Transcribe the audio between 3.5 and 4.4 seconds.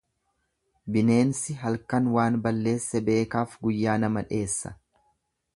guyyaa nama